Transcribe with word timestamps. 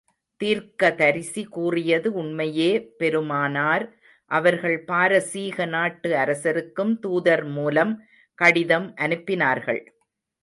தீர்க்கதரிசி 0.41 1.43
கூறியது 1.47 2.13
உண்மையே 2.13 2.69
பெருமானார் 2.97 3.85
அவர்கள் 4.31 4.77
பாரசீக 4.83 5.65
நாட்டு 5.65 6.09
அரசருக்கும், 6.15 6.93
தூதர் 6.99 7.45
மூலம் 7.57 7.93
கடிதம் 8.39 8.87
அனுப்பினார்கள். 8.95 9.81